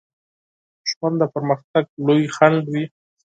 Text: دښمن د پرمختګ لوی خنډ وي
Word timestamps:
دښمن 0.83 1.13
د 1.21 1.23
پرمختګ 1.33 1.83
لوی 2.05 2.23
خنډ 2.35 2.63
وي 2.73 2.83